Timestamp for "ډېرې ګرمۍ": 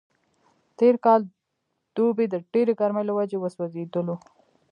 2.53-3.03